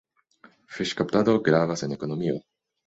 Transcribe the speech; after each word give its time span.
Fiŝkaptado 0.79 1.37
gravas 1.51 1.87
en 1.91 1.97
ekonomio. 2.01 2.45